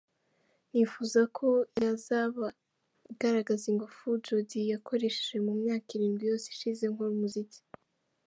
[0.71, 1.49] Nifuza ko
[1.81, 2.45] yazaba
[3.11, 7.59] igaragaza ingufu Jody yakoresheje mu myaka irindwi yose ishize nkora umuziki.